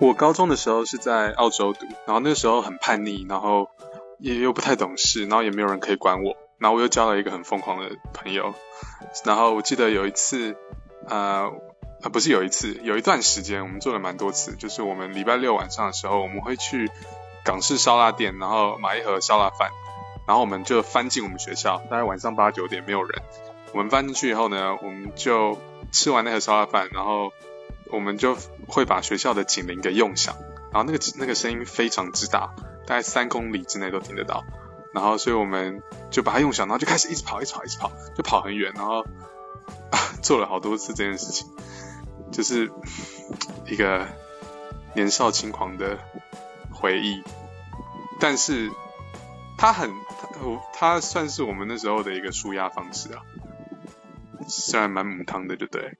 [0.00, 3.68] 我高中的时候是在澳洲读，然后那时候很叛逆，然后
[4.18, 8.54] 也又不太懂事，然后也没有人可以管我，然后我又交了一个很疯狂的朋友，
[9.24, 10.56] 然后我记得有一次，
[11.08, 11.48] 呃，
[12.02, 16.90] 啊不是有一次，有一段时间我们做了蛮多次，就是我们礼拜六晚上的时候，我们会去
[17.44, 19.70] 港式烧腊店，然后买一盒烧腊饭，
[20.26, 23.22] 然后我们就翻进我们学校，大概晚上八九点没有人，
[23.72, 25.56] 我们翻进去以后呢，我们就
[25.92, 27.32] 吃完那盒烧腊饭，然后。
[27.90, 30.36] 我们就会把学校的警铃给用响，
[30.72, 32.54] 然后那个那个声音非常之大，
[32.86, 34.44] 大概三公里之内都听得到。
[34.92, 38.72] 然后，所以我们就把它用响，然后就开始一直跑，一直跑，一直跑，就跑很远。
[38.76, 39.04] 然后
[40.22, 41.48] 做了好多次这件事情，
[42.30, 42.70] 就是
[43.66, 44.06] 一个
[44.94, 45.98] 年少轻狂的
[46.72, 47.24] 回忆。
[48.20, 48.70] 但是，
[49.58, 49.90] 它很，
[50.72, 53.22] 它算是我们那时候的一个舒压方式啊，
[54.46, 55.98] 虽然蛮母汤的，就对。